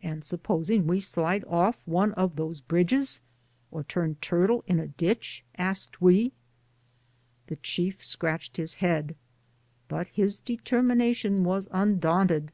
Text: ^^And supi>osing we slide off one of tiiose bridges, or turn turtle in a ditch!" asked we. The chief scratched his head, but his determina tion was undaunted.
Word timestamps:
^^And 0.00 0.18
supi>osing 0.20 0.84
we 0.84 1.00
slide 1.00 1.44
off 1.48 1.82
one 1.84 2.12
of 2.12 2.36
tiiose 2.36 2.62
bridges, 2.68 3.20
or 3.72 3.82
turn 3.82 4.14
turtle 4.20 4.62
in 4.68 4.78
a 4.78 4.86
ditch!" 4.86 5.42
asked 5.58 6.00
we. 6.00 6.30
The 7.48 7.56
chief 7.56 8.04
scratched 8.04 8.58
his 8.58 8.74
head, 8.74 9.16
but 9.88 10.06
his 10.06 10.38
determina 10.40 11.12
tion 11.16 11.42
was 11.42 11.66
undaunted. 11.72 12.52